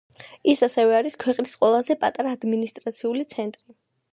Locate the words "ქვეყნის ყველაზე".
1.23-1.99